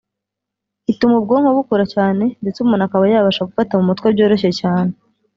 Ituma 0.91 1.15
ubwonko 1.19 1.49
bukura 1.57 1.85
cyane 1.95 2.25
ndetse 2.41 2.57
umuntu 2.61 2.83
akaba 2.85 3.03
yabasha 3.11 3.47
gufata 3.49 3.77
mu 3.79 3.83
mutwe 3.89 4.07
byoroshye 4.15 4.51
cyane 4.61 4.93